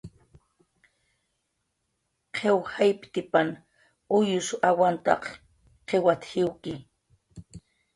"Qiw 2.35 2.57
jayptipan 2.73 3.47
uyws 4.15 4.47
awantaq 4.69 5.23
qiwat"" 5.87 6.21
jiwki" 6.31 6.73